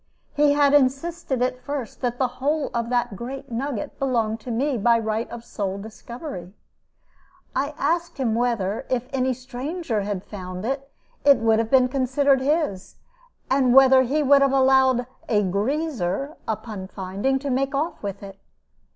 He 0.33 0.53
had 0.53 0.73
insisted 0.73 1.43
at 1.43 1.61
first 1.61 2.01
that 2.01 2.17
the 2.17 2.27
whole 2.41 2.71
of 2.73 2.89
that 2.89 3.15
great 3.15 3.51
nugget 3.51 3.99
belonged 3.99 4.39
to 4.39 4.49
me 4.49 4.75
by 4.79 4.97
right 4.97 5.29
of 5.29 5.43
sole 5.45 5.77
discovery. 5.77 6.55
I 7.55 7.75
asked 7.77 8.17
him 8.17 8.33
whether, 8.33 8.87
if 8.89 9.07
any 9.13 9.35
stranger 9.35 10.01
had 10.01 10.23
found 10.23 10.65
it, 10.65 10.89
it 11.23 11.37
would 11.37 11.59
have 11.59 11.69
been 11.69 11.87
considered 11.87 12.41
his, 12.41 12.95
and 13.47 13.75
whether 13.75 14.01
he 14.01 14.23
would 14.23 14.41
have 14.41 14.53
allowed 14.53 15.05
a 15.29 15.43
"greaser," 15.43 16.35
upon 16.47 16.87
finding, 16.87 17.37
to 17.37 17.51
make 17.51 17.75
off 17.75 18.01
with 18.01 18.23
it. 18.23 18.39